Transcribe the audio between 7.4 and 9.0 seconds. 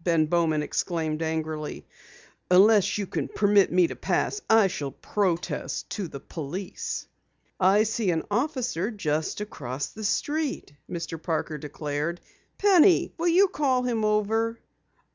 "I see an officer